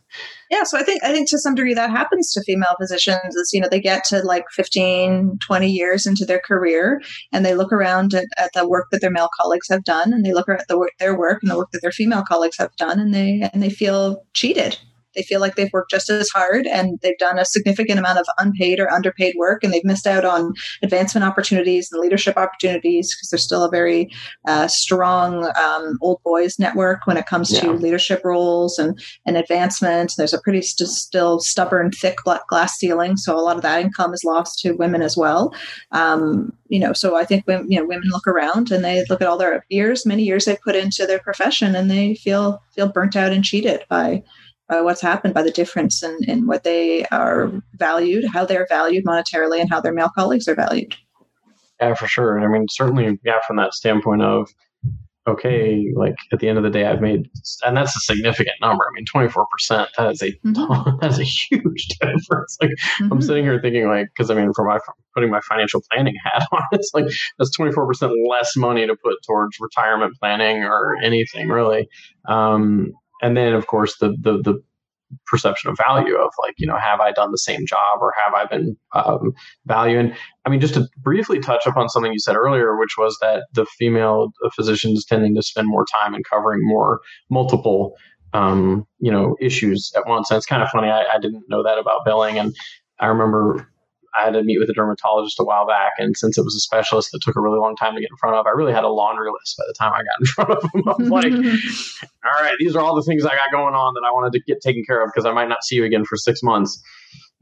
[0.49, 3.51] Yeah, so I think I think to some degree that happens to female physicians is,
[3.53, 7.71] you know, they get to like 15, 20 years into their career and they look
[7.71, 10.67] around at, at the work that their male colleagues have done and they look at
[10.67, 13.61] the their work and the work that their female colleagues have done and they and
[13.61, 14.77] they feel cheated
[15.15, 18.25] they feel like they've worked just as hard and they've done a significant amount of
[18.37, 23.29] unpaid or underpaid work and they've missed out on advancement opportunities and leadership opportunities because
[23.29, 24.09] there's still a very
[24.47, 27.61] uh, strong um, old boys network when it comes yeah.
[27.61, 30.13] to leadership roles and, and advancement.
[30.17, 33.17] There's a pretty st- still stubborn, thick glass ceiling.
[33.17, 35.53] So a lot of that income is lost to women as well.
[35.91, 39.21] Um, you know, so I think when, you know, women look around and they look
[39.21, 42.87] at all their years, many years they've put into their profession and they feel, feel
[42.87, 44.23] burnt out and cheated by,
[44.71, 49.05] uh, what's happened by the difference in, in what they are valued, how they're valued
[49.05, 50.95] monetarily, and how their male colleagues are valued.
[51.79, 52.39] Yeah, for sure.
[52.39, 54.47] I mean, certainly, yeah, from that standpoint of,
[55.27, 57.29] okay, like at the end of the day, I've made,
[57.63, 58.83] and that's a significant number.
[58.83, 60.97] I mean, 24%, that is a, mm-hmm.
[61.01, 62.57] that's a huge difference.
[62.61, 63.11] Like mm-hmm.
[63.11, 64.79] I'm sitting here thinking like, cause I mean, for my,
[65.13, 67.05] putting my financial planning hat on, it's like,
[67.37, 71.87] that's 24% less money to put towards retirement planning or anything really.
[72.27, 74.61] Um, and then of course the the the
[75.27, 78.33] perception of value of like you know have i done the same job or have
[78.33, 79.33] i been um,
[79.69, 83.65] i mean just to briefly touch upon something you said earlier which was that the
[83.77, 87.93] female physicians tending to spend more time and covering more multiple
[88.33, 90.29] um, you know issues at once.
[90.29, 92.37] And it's kind of funny I, I didn't know that about billing.
[92.37, 92.55] And
[92.99, 93.70] i remember
[94.13, 96.59] I had to meet with a dermatologist a while back, and since it was a
[96.59, 98.83] specialist that took a really long time to get in front of, I really had
[98.83, 100.83] a laundry list by the time I got in front of him.
[100.87, 104.03] I was like, "All right, these are all the things I got going on that
[104.05, 106.17] I wanted to get taken care of because I might not see you again for
[106.17, 106.81] six months."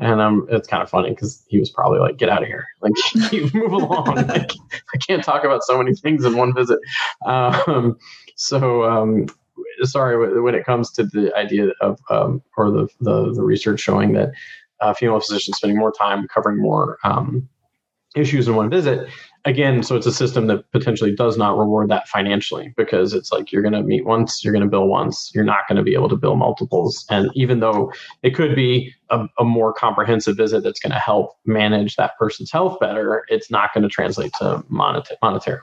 [0.01, 2.65] And um, it's kind of funny because he was probably like, "Get out of here!
[2.81, 2.93] Like,
[3.31, 4.15] you move along.
[4.27, 4.51] like,
[4.93, 6.79] I can't talk about so many things in one visit."
[7.25, 7.97] Um,
[8.35, 9.27] so, um,
[9.81, 10.41] sorry.
[10.41, 14.29] When it comes to the idea of um, or the, the the research showing that
[14.81, 17.47] uh, female physicians spending more time covering more um,
[18.15, 19.07] issues in one visit.
[19.45, 23.51] Again, so it's a system that potentially does not reward that financially because it's like
[23.51, 25.93] you're going to meet once, you're going to bill once, you're not going to be
[25.93, 27.05] able to bill multiples.
[27.09, 31.37] And even though it could be a, a more comprehensive visit that's going to help
[31.45, 35.61] manage that person's health better, it's not going to translate to monet- monetarily.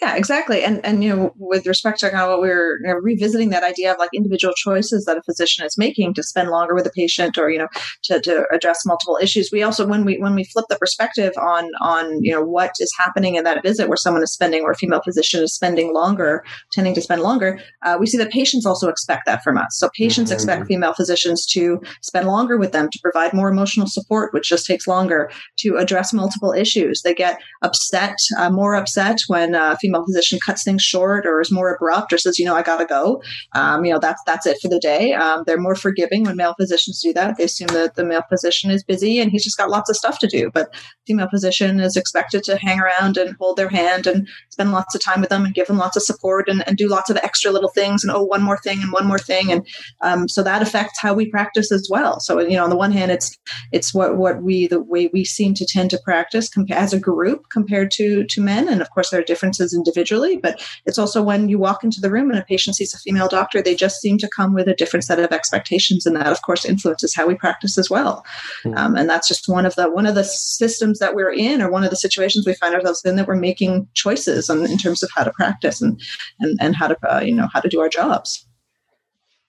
[0.00, 0.62] Yeah, exactly.
[0.62, 3.48] And and you know, with respect to kind of what we are you know, revisiting
[3.50, 6.86] that idea of like individual choices that a physician is making to spend longer with
[6.86, 7.68] a patient or you know
[8.04, 9.48] to, to address multiple issues.
[9.50, 12.92] We also when we when we flip the perspective on on you know what is
[12.98, 16.44] happening in that visit where someone is spending or a female physician is spending longer,
[16.72, 19.78] tending to spend longer, uh, we see that patients also expect that from us.
[19.78, 20.34] So patients mm-hmm.
[20.34, 24.66] expect female physicians to spend longer with them to provide more emotional support, which just
[24.66, 27.02] takes longer to address multiple issues.
[27.02, 31.52] They get upset, uh, more upset when uh, female physician cuts things short or is
[31.52, 33.22] more abrupt or says, you know, I got to go.
[33.54, 35.12] Um, you know, that's that's it for the day.
[35.12, 37.36] Um, they're more forgiving when male physicians do that.
[37.36, 40.18] They assume that the male physician is busy and he's just got lots of stuff
[40.20, 40.50] to do.
[40.52, 40.74] But
[41.06, 45.02] female physician is expected to hang around and hold their hand and spend lots of
[45.02, 47.52] time with them and give them lots of support and, and do lots of extra
[47.52, 49.52] little things and oh, one more thing and one more thing.
[49.52, 49.66] And
[50.02, 52.20] um, so that affects how we practice as well.
[52.20, 53.36] So you know, on the one hand, it's
[53.72, 57.44] it's what what we the way we seem to tend to practice as a group
[57.50, 58.68] compared to to men.
[58.68, 62.10] And of course, there are differences individually, but it's also when you walk into the
[62.10, 64.74] room and a patient sees a female doctor, they just seem to come with a
[64.74, 68.24] different set of expectations, and that of course influences how we practice as well.
[68.64, 68.76] Mm.
[68.76, 71.70] Um, and that's just one of the one of the systems that we're in, or
[71.70, 75.02] one of the situations we find ourselves in that we're making choices on, in terms
[75.02, 76.00] of how to practice and
[76.40, 78.46] and and how to uh, you know how to do our jobs.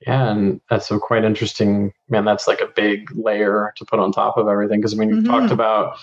[0.05, 1.91] Yeah, and that's so quite interesting.
[2.07, 4.79] Man, that's like a big layer to put on top of everything.
[4.79, 5.31] Because I mean, you've mm-hmm.
[5.31, 5.97] talked about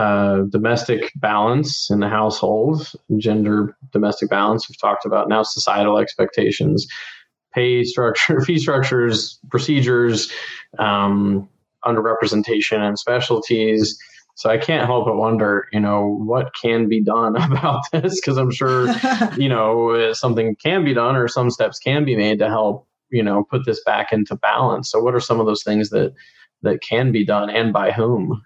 [0.00, 4.66] uh, domestic balance in the household, gender domestic balance.
[4.66, 6.86] We've talked about now societal expectations,
[7.52, 10.32] pay structure, fee structures, procedures,
[10.78, 11.46] um,
[11.84, 13.98] underrepresentation and specialties.
[14.36, 18.22] So I can't help but wonder, you know, what can be done about this?
[18.22, 18.86] Because I'm sure,
[19.36, 23.22] you know, something can be done or some steps can be made to help, you
[23.22, 24.90] know, put this back into balance.
[24.90, 26.14] So what are some of those things that
[26.62, 28.42] that can be done and by whom?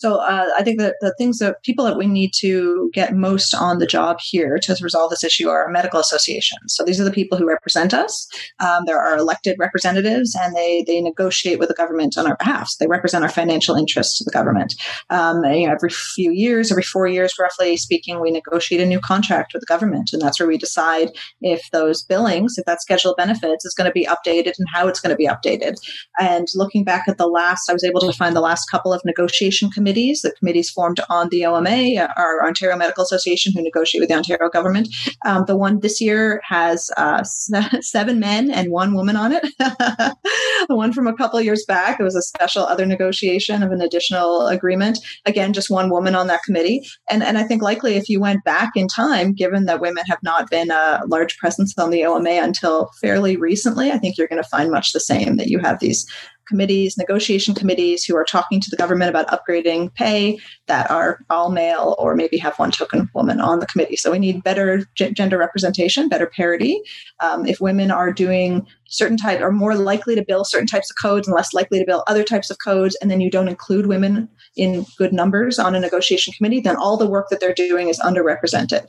[0.00, 3.54] So uh, I think that the things that people that we need to get most
[3.54, 6.74] on the job here to resolve this issue are medical associations.
[6.74, 8.26] So these are the people who represent us.
[8.60, 12.68] Um, there are elected representatives, and they they negotiate with the government on our behalf.
[12.68, 14.74] So they represent our financial interests to the government.
[15.10, 19.00] Um, you know, every few years, every four years, roughly speaking, we negotiate a new
[19.00, 21.10] contract with the government, and that's where we decide
[21.42, 24.88] if those billings, if that schedule of benefits, is going to be updated and how
[24.88, 25.74] it's going to be updated.
[26.18, 29.02] And looking back at the last, I was able to find the last couple of
[29.04, 34.00] negotiation committees committees, the committees formed on the OMA, our Ontario Medical Association, who negotiate
[34.00, 34.88] with the Ontario government.
[35.26, 37.24] Um, the one this year has uh,
[37.80, 39.42] seven men and one woman on it.
[39.58, 43.80] the one from a couple years back, it was a special other negotiation of an
[43.80, 44.98] additional agreement.
[45.26, 46.86] Again, just one woman on that committee.
[47.10, 50.22] And, and I think likely if you went back in time, given that women have
[50.22, 54.42] not been a large presence on the OMA until fairly recently, I think you're going
[54.42, 56.06] to find much the same that you have these
[56.50, 61.50] committees, negotiation committees who are talking to the government about upgrading pay that are all
[61.50, 63.96] male or maybe have one token woman on the committee.
[63.96, 66.82] So we need better gender representation, better parity.
[67.20, 70.96] Um, if women are doing certain type are more likely to bill certain types of
[71.00, 73.86] codes and less likely to bill other types of codes and then you don't include
[73.86, 77.88] women in good numbers on a negotiation committee then all the work that they're doing
[77.88, 78.86] is underrepresented.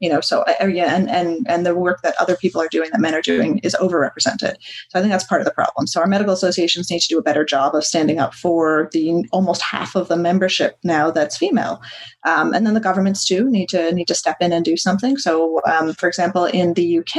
[0.00, 2.90] You know so uh, yeah and and and the work that other people are doing
[2.90, 4.56] that men are doing is overrepresented.
[4.88, 5.86] So i think that's part of the problem.
[5.86, 9.24] So our medical associations need to do a better job of standing up for the
[9.32, 11.80] almost half of the membership now that's female.
[12.24, 15.18] Um, and then the governments too need to need to step in and do something.
[15.18, 17.14] So um, for example in the uk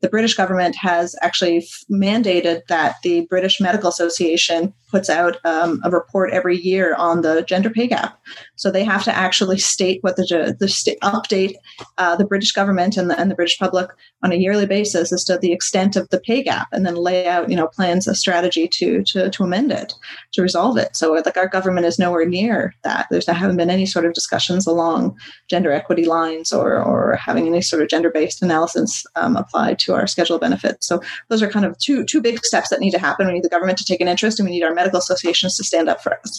[0.00, 1.57] the british government has actually
[1.90, 7.42] mandated that the British Medical Association puts out um, a report every year on the
[7.42, 8.20] gender pay gap.
[8.56, 10.66] So they have to actually state what the the
[11.02, 11.54] update
[11.98, 13.90] uh, the British government and the, and the British public
[14.22, 17.26] on a yearly basis as to the extent of the pay gap, and then lay
[17.26, 19.92] out you know plans, a strategy to to to amend it,
[20.32, 20.96] to resolve it.
[20.96, 23.06] So like our government is nowhere near that.
[23.10, 25.16] There's there haven't been any sort of discussions along
[25.48, 29.94] gender equity lines or or having any sort of gender based analysis um, applied to
[29.94, 30.86] our schedule benefits.
[30.86, 33.26] So those are kind of two two big steps that need to happen.
[33.26, 35.64] We need the government to take an interest, and we need our medical associations to
[35.64, 36.32] stand up for us.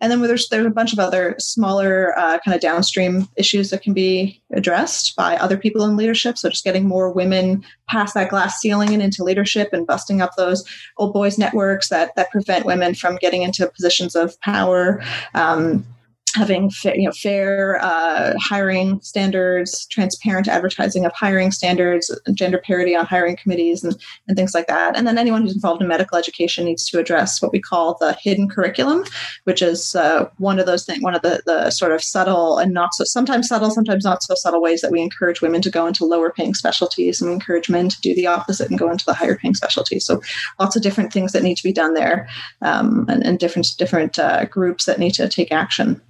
[0.00, 3.82] And then there's there's a bunch of other smaller uh, kind of downstream issues that
[3.82, 6.38] can be addressed by other people in leadership.
[6.38, 10.32] So just getting more women past that glass ceiling and into leadership and busting up
[10.36, 10.64] those
[10.98, 15.02] old boys networks that that prevent women from getting into positions of power.
[15.34, 15.86] Um,
[16.34, 22.94] having fa- you know fair uh, hiring standards, transparent advertising of hiring standards, gender parity
[22.94, 24.96] on hiring committees, and, and things like that.
[24.96, 28.16] And then anyone who's involved in medical education needs to address what we call the
[28.20, 29.04] hidden curriculum,
[29.44, 32.72] which is uh, one of those things, one of the, the sort of subtle and
[32.72, 35.86] not so sometimes subtle, sometimes not so subtle ways that we encourage women to go
[35.86, 39.14] into lower paying specialties and encourage men to do the opposite and go into the
[39.14, 40.04] higher paying specialties.
[40.04, 40.20] So
[40.58, 42.28] lots of different things that need to be done there,
[42.62, 46.00] um, and, and, different different uh, groups that need to take action.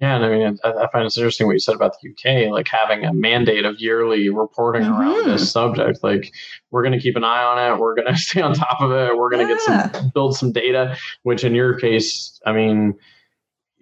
[0.00, 2.52] Yeah, and I mean, I, I, find it's interesting what you said about the UK,
[2.52, 5.00] like having a mandate of yearly reporting mm-hmm.
[5.00, 6.00] around this subject.
[6.02, 6.34] Like,
[6.70, 7.80] we're going to keep an eye on it.
[7.80, 9.16] We're going to stay on top of it.
[9.16, 9.88] We're going to yeah.
[9.88, 10.98] get some, build some data.
[11.22, 12.94] Which, in your case, I mean,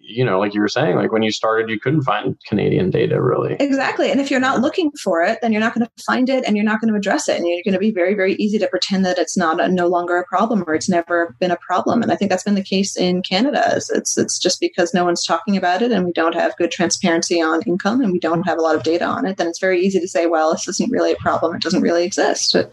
[0.06, 3.20] you know, like you were saying, like when you started, you couldn't find Canadian data
[3.22, 3.56] really.
[3.58, 4.10] Exactly.
[4.10, 6.56] And if you're not looking for it, then you're not going to find it and
[6.56, 7.36] you're not going to address it.
[7.36, 9.86] And you're going to be very, very easy to pretend that it's not a, no
[9.86, 12.02] longer a problem or it's never been a problem.
[12.02, 13.80] And I think that's been the case in Canada.
[13.90, 17.40] It's, it's just because no one's talking about it and we don't have good transparency
[17.40, 19.80] on income and we don't have a lot of data on it, then it's very
[19.80, 21.56] easy to say, well, this isn't really a problem.
[21.56, 22.52] It doesn't really exist.
[22.52, 22.70] But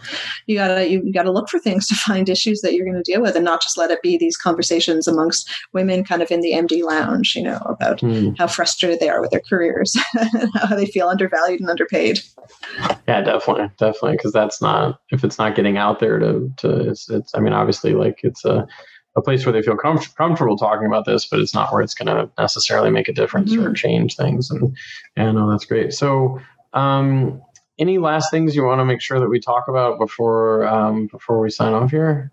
[0.48, 3.10] you gotta, you, you gotta look for things to find issues that you're going to
[3.10, 6.42] deal with and not just let it be these conversations amongst women kind of in
[6.42, 8.38] the MD lounge you know, about mm.
[8.38, 9.96] how frustrated they are with their careers,
[10.56, 12.20] how they feel undervalued and underpaid.
[13.08, 17.10] Yeah, definitely, definitely, because that's not if it's not getting out there to to it's,
[17.10, 18.68] it's I mean, obviously, like it's a
[19.16, 21.94] a place where they feel com- comfortable talking about this, but it's not where it's
[21.94, 23.66] going to necessarily make a difference mm-hmm.
[23.66, 24.50] or change things.
[24.50, 24.76] And
[25.18, 25.94] yeah, no, that's great.
[25.94, 26.40] So,
[26.74, 27.42] um,
[27.78, 31.42] any last things you want to make sure that we talk about before um, before
[31.42, 32.32] we sign off here?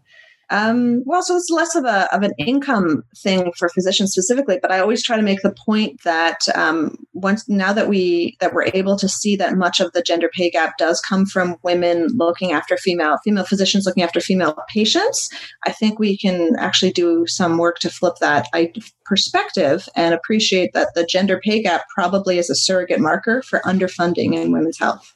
[0.50, 4.72] Um, well, so it's less of a of an income thing for physicians specifically, but
[4.72, 8.70] I always try to make the point that um, once now that we that we're
[8.72, 12.52] able to see that much of the gender pay gap does come from women looking
[12.52, 15.28] after female female physicians looking after female patients,
[15.66, 18.46] I think we can actually do some work to flip that
[19.04, 24.34] perspective and appreciate that the gender pay gap probably is a surrogate marker for underfunding
[24.34, 25.14] in women's health.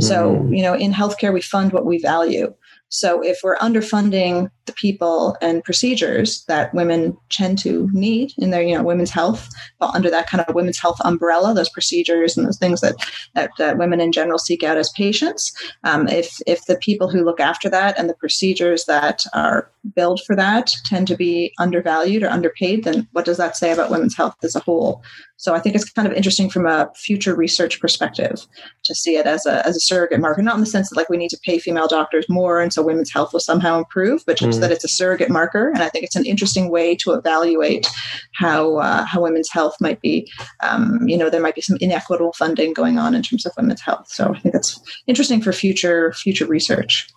[0.00, 0.54] So, mm-hmm.
[0.54, 2.54] you know, in healthcare, we fund what we value.
[2.88, 8.62] So if we're underfunding the people and procedures that women tend to need in their,
[8.62, 9.48] you know, women's health,
[9.80, 12.94] well, under that kind of women's health umbrella, those procedures and those things that,
[13.34, 15.52] that, that women in general seek out as patients,
[15.82, 20.20] um, if if the people who look after that and the procedures that are billed
[20.26, 24.16] for that tend to be undervalued or underpaid, then what does that say about women's
[24.16, 25.02] health as a whole?
[25.36, 28.44] So I think it's kind of interesting from a future research perspective
[28.84, 31.08] to see it as a, as a surrogate marker, not in the sense that like
[31.08, 34.36] we need to pay female doctors more and so women's health will somehow improve, but
[34.36, 34.60] just mm.
[34.62, 35.68] that it's a surrogate marker.
[35.68, 37.86] And I think it's an interesting way to evaluate
[38.34, 40.30] how uh, how women's health might be.
[40.62, 43.80] Um, you know, there might be some inequitable funding going on in terms of women's
[43.80, 44.08] health.
[44.08, 47.08] So I think that's interesting for future future research.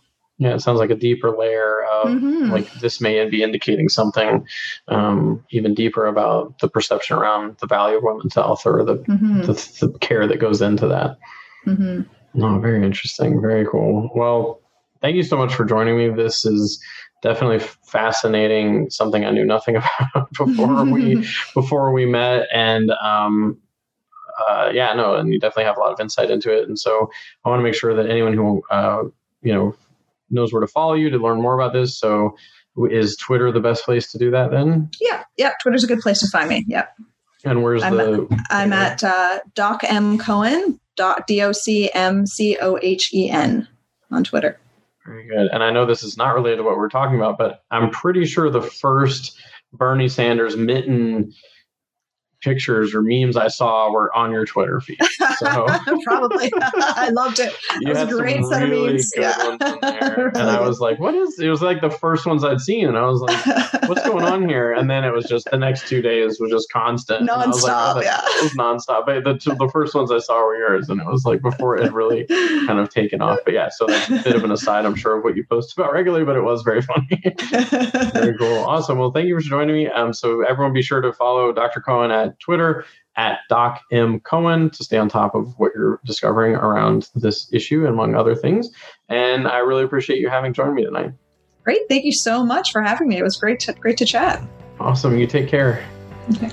[0.42, 2.52] Yeah, it sounds like a deeper layer of mm-hmm.
[2.52, 4.44] like this may be indicating something
[4.88, 9.42] um, even deeper about the perception around the value of women's health or the, mm-hmm.
[9.42, 11.20] the, the, care that goes into that.
[11.68, 12.02] Mm-hmm.
[12.34, 13.40] No, very interesting.
[13.40, 14.10] Very cool.
[14.16, 14.60] Well,
[15.00, 16.10] thank you so much for joining me.
[16.10, 16.82] This is
[17.22, 18.90] definitely fascinating.
[18.90, 19.76] Something I knew nothing
[20.14, 23.58] about before we before we met, and um,
[24.40, 26.68] uh, yeah, no, and you definitely have a lot of insight into it.
[26.68, 27.10] And so
[27.46, 29.04] I want to make sure that anyone who uh,
[29.42, 29.76] you know
[30.30, 31.98] knows where to follow you to learn more about this.
[31.98, 32.36] So
[32.90, 34.90] is Twitter the best place to do that then?
[35.00, 35.52] Yeah, yeah.
[35.62, 36.66] Twitter's a good place to find me.
[36.68, 36.96] Yep.
[37.44, 38.28] And where's I'm the?
[38.32, 40.80] At, I'm at uh, Doc M Cohen.
[40.96, 43.68] Doc D O C M C O H E N
[44.12, 44.60] on Twitter.
[45.06, 45.48] Very good.
[45.52, 48.26] And I know this is not related to what we're talking about, but I'm pretty
[48.26, 49.40] sure the first
[49.74, 51.34] Bernie Sanders mitten
[52.42, 55.00] pictures or memes I saw were on your Twitter feed.
[55.38, 55.66] So
[56.04, 57.54] probably, I loved it.
[57.82, 59.14] You it was had a great set really of memes.
[59.16, 59.48] yeah.
[59.48, 62.26] ones in there, really and I was like, "What is?" It was like the first
[62.26, 65.26] ones I'd seen, and I was like, "What's going on here?" And then it was
[65.26, 67.96] just the next two days was just constant, nonstop.
[67.96, 69.06] Like, oh, yeah, it was nonstop.
[69.06, 71.84] But the the first ones I saw were yours, and it was like before it
[71.84, 73.40] had really kind of taken off.
[73.46, 75.74] But yeah, so that's a bit of an aside, I'm sure, of what you post
[75.74, 77.22] about regularly, but it was very funny.
[78.14, 78.98] very cool, awesome.
[78.98, 79.88] Well, thank you for joining me.
[79.88, 81.82] Um, so everyone, be sure to follow Dr.
[81.82, 82.86] Cohen at Twitter
[83.18, 87.86] at Doc M Cohen to stay on top of what you're discovering around this issue,
[87.86, 88.70] among other things.
[89.10, 91.12] And I really appreciate you having joined me tonight.
[91.64, 93.18] Great, thank you so much for having me.
[93.18, 94.42] It was great to great to chat.
[94.80, 95.20] Awesome.
[95.20, 95.86] You take care.
[96.36, 96.50] Okay.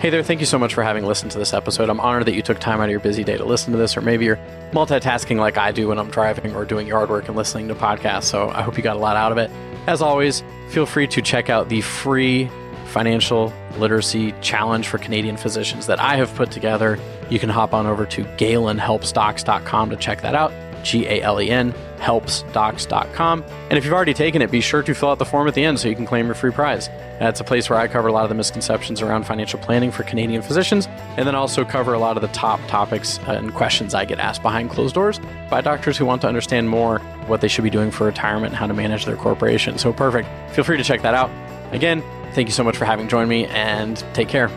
[0.00, 1.88] Hey there, thank you so much for having listened to this episode.
[1.88, 3.96] I'm honored that you took time out of your busy day to listen to this,
[3.96, 4.38] or maybe you're
[4.72, 8.24] multitasking like I do when I'm driving or doing yard work and listening to podcasts.
[8.24, 9.50] So I hope you got a lot out of it.
[9.86, 12.50] As always, feel free to check out the free
[12.94, 16.96] financial literacy challenge for Canadian physicians that I have put together.
[17.28, 20.52] You can hop on over to galenhelpsdocs.com to check that out.
[20.84, 23.42] G A L E N helpsdocs.com.
[23.70, 25.64] And if you've already taken it, be sure to fill out the form at the
[25.64, 26.88] end so you can claim your free prize.
[27.18, 30.02] That's a place where I cover a lot of the misconceptions around financial planning for
[30.02, 30.86] Canadian physicians,
[31.16, 34.18] and then also cover a lot of the top topics uh, and questions I get
[34.18, 35.18] asked behind closed doors
[35.48, 38.56] by doctors who want to understand more what they should be doing for retirement and
[38.56, 39.78] how to manage their corporation.
[39.78, 40.28] So perfect.
[40.54, 41.30] Feel free to check that out.
[41.72, 42.02] Again,
[42.34, 44.48] Thank you so much for having joined me and take care.